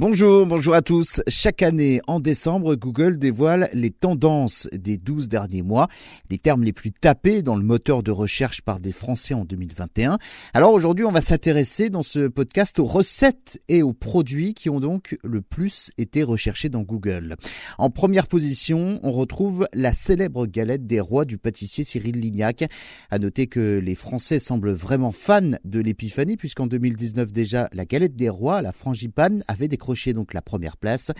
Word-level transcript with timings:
Bonjour, 0.00 0.46
bonjour 0.46 0.72
à 0.72 0.80
tous. 0.80 1.20
Chaque 1.28 1.60
année, 1.60 2.00
en 2.06 2.20
décembre, 2.20 2.74
Google 2.74 3.18
dévoile 3.18 3.68
les 3.74 3.90
tendances 3.90 4.66
des 4.72 4.96
12 4.96 5.28
derniers 5.28 5.60
mois, 5.60 5.88
les 6.30 6.38
termes 6.38 6.64
les 6.64 6.72
plus 6.72 6.90
tapés 6.90 7.42
dans 7.42 7.54
le 7.54 7.62
moteur 7.62 8.02
de 8.02 8.10
recherche 8.10 8.62
par 8.62 8.80
des 8.80 8.92
Français 8.92 9.34
en 9.34 9.44
2021. 9.44 10.16
Alors 10.54 10.72
aujourd'hui, 10.72 11.04
on 11.04 11.12
va 11.12 11.20
s'intéresser 11.20 11.90
dans 11.90 12.02
ce 12.02 12.28
podcast 12.28 12.78
aux 12.78 12.86
recettes 12.86 13.60
et 13.68 13.82
aux 13.82 13.92
produits 13.92 14.54
qui 14.54 14.70
ont 14.70 14.80
donc 14.80 15.18
le 15.22 15.42
plus 15.42 15.90
été 15.98 16.22
recherchés 16.22 16.70
dans 16.70 16.80
Google. 16.80 17.36
En 17.76 17.90
première 17.90 18.26
position, 18.26 19.00
on 19.02 19.12
retrouve 19.12 19.68
la 19.74 19.92
célèbre 19.92 20.46
galette 20.46 20.86
des 20.86 21.00
rois 21.00 21.26
du 21.26 21.36
pâtissier 21.36 21.84
Cyril 21.84 22.18
Lignac. 22.18 22.64
À 23.10 23.18
noter 23.18 23.48
que 23.48 23.78
les 23.84 23.94
Français 23.94 24.38
semblent 24.38 24.72
vraiment 24.72 25.12
fans 25.12 25.58
de 25.66 25.78
l'épiphanie 25.78 26.38
puisqu'en 26.38 26.66
2019 26.66 27.32
déjà, 27.32 27.68
la 27.74 27.84
galette 27.84 28.16
des 28.16 28.30
rois, 28.30 28.62
la 28.62 28.72
frangipane, 28.72 29.44
avait 29.46 29.68
décroché 29.68 29.89
donc 30.12 30.34
la 30.34 30.42
première 30.42 30.76
place. 30.76 31.10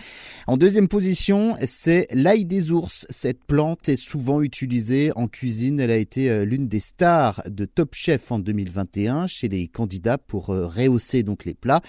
En 0.47 0.57
deuxième 0.57 0.87
position, 0.87 1.55
c'est 1.65 2.07
l'ail 2.11 2.45
des 2.45 2.71
ours. 2.71 3.05
Cette 3.09 3.43
plante 3.43 3.89
est 3.89 3.95
souvent 3.95 4.41
utilisée 4.41 5.11
en 5.15 5.27
cuisine. 5.27 5.79
Elle 5.79 5.91
a 5.91 5.97
été 5.97 6.29
euh, 6.29 6.45
l'une 6.45 6.67
des 6.67 6.79
stars 6.79 7.41
de 7.47 7.65
Top 7.65 7.93
Chef 7.93 8.31
en 8.31 8.39
2021 8.39 9.27
chez 9.27 9.47
les 9.47 9.67
candidats 9.67 10.17
pour 10.17 10.49
euh, 10.49 10.65
rehausser 10.65 11.23
donc 11.23 11.45
les 11.45 11.53
plats. 11.53 11.81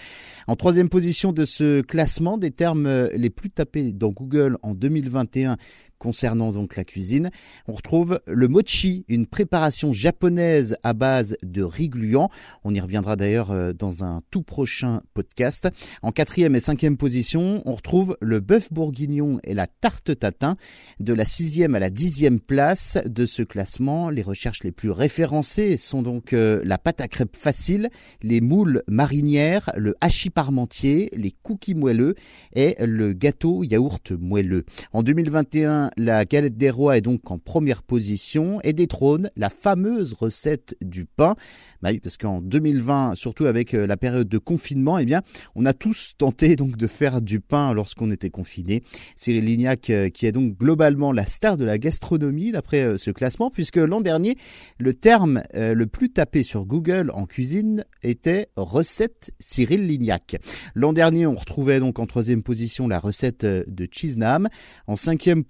En 0.47 0.55
troisième 0.55 0.89
position 0.89 1.31
de 1.31 1.45
ce 1.45 1.81
classement 1.81 2.37
des 2.37 2.51
termes 2.51 2.85
euh, 2.85 3.09
les 3.15 3.29
plus 3.29 3.49
tapés 3.49 3.93
dans 3.93 4.09
Google 4.09 4.57
en 4.61 4.73
2021 4.73 5.57
Concernant 5.99 6.51
donc 6.51 6.75
la 6.75 6.83
cuisine, 6.83 7.31
on 7.67 7.73
retrouve 7.73 8.19
le 8.27 8.47
mochi, 8.47 9.05
une 9.07 9.25
préparation 9.25 9.93
japonaise 9.93 10.75
à 10.83 10.93
base 10.93 11.37
de 11.43 11.63
riz 11.63 11.89
gluant. 11.89 12.29
On 12.63 12.73
y 12.73 12.79
reviendra 12.79 13.15
d'ailleurs 13.15 13.51
euh, 13.51 13.71
dans 13.73 14.03
un 14.03 14.21
tout 14.29 14.41
prochain 14.41 15.01
podcast. 15.13 15.69
En 16.01 16.11
quatrième 16.11 16.55
et 16.55 16.59
cinquième 16.59 16.97
position, 16.97 17.61
on 17.65 17.73
retrouve 17.73 18.17
le 18.21 18.39
bœuf 18.39 18.71
bourguignon 18.71 19.39
et 19.43 19.53
la 19.53 19.67
tarte 19.67 20.19
tatin. 20.19 20.57
De 20.99 21.13
la 21.13 21.25
sixième 21.25 21.75
à 21.75 21.79
la 21.79 21.89
dixième 21.89 22.39
place 22.39 22.97
de 23.05 23.25
ce 23.25 23.43
classement, 23.43 24.09
les 24.09 24.21
recherches 24.21 24.63
les 24.63 24.71
plus 24.71 24.91
référencées 24.91 25.77
sont 25.77 26.01
donc 26.01 26.33
euh, 26.33 26.61
la 26.65 26.77
pâte 26.77 27.01
à 27.01 27.07
crêpes 27.07 27.37
facile, 27.37 27.89
les 28.21 28.41
moules 28.41 28.83
marinières, 28.87 29.71
le 29.77 29.95
hachis 30.01 30.29
parmentier, 30.29 31.09
les 31.13 31.31
cookies 31.31 31.75
moelleux 31.75 32.15
et 32.53 32.75
le 32.79 33.13
gâteau 33.13 33.63
yaourt 33.63 34.11
moelleux. 34.11 34.65
En 34.91 35.03
2021, 35.03 35.91
la 35.97 36.25
galette 36.25 36.57
des 36.57 36.69
rois 36.69 36.97
est 36.97 37.01
donc 37.01 37.29
en 37.31 37.37
première 37.37 37.83
position 37.83 38.59
et 38.63 38.73
détrône 38.73 39.29
la 39.35 39.49
fameuse 39.49 40.13
recette 40.13 40.75
du 40.81 41.05
pain. 41.05 41.35
Bah 41.81 41.89
oui, 41.91 41.99
parce 41.99 42.17
qu'en 42.17 42.41
2020, 42.41 43.15
surtout 43.15 43.45
avec 43.45 43.73
euh, 43.73 43.85
la 43.85 43.97
période 43.97 44.27
de 44.27 44.37
confinement, 44.37 44.97
eh 44.97 45.05
bien, 45.05 45.21
on 45.55 45.65
a 45.65 45.73
tous 45.73 46.13
tenté 46.17 46.55
donc 46.55 46.77
de 46.77 46.87
faire 46.87 47.21
du 47.21 47.39
pain 47.39 47.73
lorsqu'on 47.73 48.11
était 48.11 48.29
confiné. 48.29 48.83
Cyril 49.15 49.45
Lignac, 49.45 49.89
euh, 49.89 50.09
qui 50.09 50.25
est 50.25 50.31
donc 50.31 50.57
globalement 50.57 51.11
la 51.11 51.25
star 51.25 51.57
de 51.57 51.65
la 51.65 51.77
gastronomie 51.77 52.51
d'après 52.51 52.81
euh, 52.81 52.97
ce 52.97 53.11
classement, 53.11 53.49
puisque 53.49 53.77
l'an 53.77 54.01
dernier, 54.01 54.35
le 54.77 54.93
terme 54.93 55.41
le 55.53 55.85
plus 55.85 56.11
tapé 56.11 56.43
sur 56.43 56.65
Google 56.65 57.11
en 57.13 57.25
cuisine 57.25 57.85
était 58.01 58.47
recette 58.55 59.31
Cyril 59.39 59.87
Lignac. 59.87 60.37
L'an 60.75 60.93
dernier, 60.93 61.25
on 61.25 61.35
retrouvait 61.35 61.79
donc 61.79 61.99
en 61.99 62.05
troisième 62.05 62.43
position 62.43 62.87
la 62.87 62.99
recette 62.99 63.45
de 63.45 63.87
cheese 63.91 64.17
nam, 64.17 64.47
en 64.87 64.95
cinquième 64.95 65.43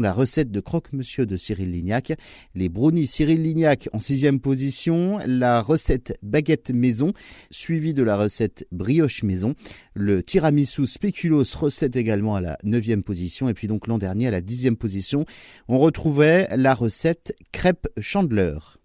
la 0.00 0.12
recette 0.12 0.52
de 0.52 0.60
croque-monsieur 0.60 1.26
de 1.26 1.36
Cyril 1.36 1.72
Lignac. 1.72 2.12
Les 2.54 2.68
brownies 2.68 3.08
Cyril 3.08 3.42
Lignac 3.42 3.88
en 3.92 3.98
sixième 3.98 4.38
position. 4.38 5.18
La 5.26 5.60
recette 5.62 6.16
baguette 6.22 6.70
maison, 6.70 7.12
suivie 7.50 7.92
de 7.92 8.04
la 8.04 8.16
recette 8.16 8.68
brioche 8.70 9.24
maison. 9.24 9.54
Le 9.94 10.22
tiramisu 10.22 10.86
spéculoos 10.86 11.56
recette 11.56 11.96
également 11.96 12.36
à 12.36 12.40
la 12.40 12.56
neuvième 12.62 13.02
position. 13.02 13.48
Et 13.48 13.54
puis 13.54 13.66
donc 13.66 13.88
l'an 13.88 13.98
dernier 13.98 14.28
à 14.28 14.30
la 14.30 14.40
dixième 14.40 14.76
position, 14.76 15.24
on 15.66 15.78
retrouvait 15.78 16.46
la 16.56 16.74
recette 16.74 17.34
crêpe 17.50 17.88
chandeleur. 17.98 18.78